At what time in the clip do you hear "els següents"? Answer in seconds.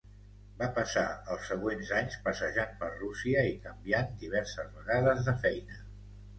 1.35-1.91